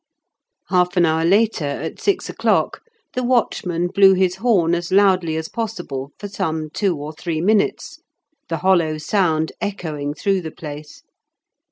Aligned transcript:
Half 0.69 0.97
an 0.97 1.05
hour 1.05 1.23
later, 1.23 1.63
at 1.63 1.99
six 2.01 2.27
o'clock, 2.27 2.81
the 3.13 3.21
watchman 3.21 3.85
blew 3.85 4.13
his 4.13 4.37
horn 4.37 4.73
as 4.73 4.91
loudly 4.91 5.35
as 5.35 5.47
possible 5.47 6.09
for 6.17 6.27
some 6.27 6.71
two 6.71 6.97
or 6.97 7.13
three 7.13 7.39
minutes, 7.39 7.99
the 8.49 8.57
hollow 8.65 8.97
sound 8.97 9.51
echoing 9.61 10.15
through 10.15 10.41
the 10.41 10.49
place. 10.49 11.03